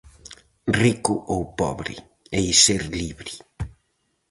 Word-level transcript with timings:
Rico 0.83 1.13
ou 1.33 1.41
pobre, 1.59 1.93
hei 2.35 2.49
ser 2.63 2.81
libre. 3.01 3.33